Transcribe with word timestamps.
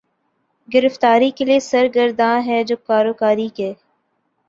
گرفتاری 0.69 1.29
کے 1.31 1.45
لیے 1.45 1.59
سرگرداں 1.61 2.35
ہے 2.47 2.63
جو 2.63 2.75
کاروکاری 2.87 3.47
کے 3.55 3.73